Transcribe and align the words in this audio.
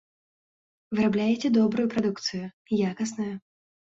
Вырабляеце 0.99 1.47
добрую 1.59 1.85
прадукцыю, 1.93 2.45
якасную. 2.91 3.31